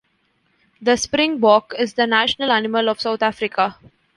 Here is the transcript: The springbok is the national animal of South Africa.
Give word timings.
The 0.81 0.97
springbok 0.97 1.75
is 1.77 1.93
the 1.93 2.07
national 2.07 2.51
animal 2.51 2.89
of 2.89 2.99
South 2.99 3.21
Africa. 3.21 3.77